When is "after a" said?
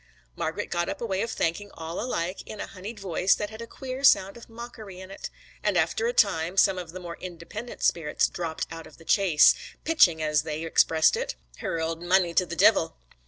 5.77-6.11